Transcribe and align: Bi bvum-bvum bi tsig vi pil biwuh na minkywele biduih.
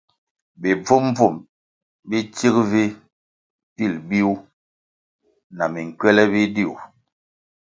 Bi 0.61 0.69
bvum-bvum 0.83 1.35
bi 2.09 2.17
tsig 2.33 2.55
vi 2.71 2.83
pil 3.75 3.93
biwuh 4.07 4.41
na 5.57 5.65
minkywele 5.73 6.23
biduih. 6.31 6.81